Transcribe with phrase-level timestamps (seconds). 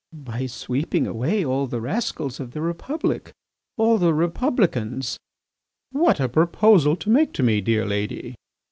[0.25, 3.31] "By sweeping away all the rascals of the Republic,
[3.77, 5.19] all the Republicans."
[5.91, 8.33] "What a proposal to make to me, dear lady!"